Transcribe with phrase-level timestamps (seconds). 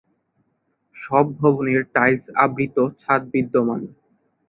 [0.95, 3.81] সব ভবনের টাইলস আবৃত ছাদ বিদ্যমান।